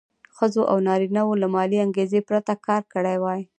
ښځو 0.37 0.63
او 0.71 0.77
نارینه 0.87 1.21
وو 1.25 1.39
له 1.41 1.47
مالي 1.55 1.77
انګېزې 1.85 2.19
پرته 2.29 2.53
کار 2.67 2.81
کړی 2.93 3.17
وای. 3.19 3.41